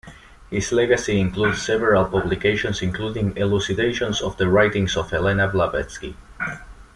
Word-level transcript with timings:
His 0.49 0.71
legacy 0.71 1.19
includes 1.19 1.61
several 1.61 2.05
publications, 2.05 2.81
including 2.81 3.37
elucidations 3.37 4.19
of 4.19 4.35
the 4.37 4.49
writings 4.49 4.97
of 4.97 5.11
Helena 5.11 5.47
Blavatsky. 5.47 6.17